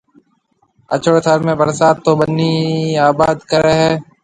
اڇڙو 0.93 1.15
ٿر 1.25 1.39
۾ 1.49 1.53
ڀرسات 1.59 1.95
تَي 2.03 2.11
ٻنِي 2.19 2.53
آباد 3.09 3.37
ڪرَي 3.51 3.73
ھيََََ 3.81 3.91